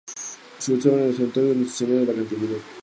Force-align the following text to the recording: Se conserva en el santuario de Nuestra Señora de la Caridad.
Se 0.57 0.71
conserva 0.71 0.97
en 0.97 1.09
el 1.09 1.15
santuario 1.15 1.51
de 1.51 1.55
Nuestra 1.57 1.85
Señora 1.85 1.99
de 1.99 2.07
la 2.23 2.27
Caridad. 2.27 2.57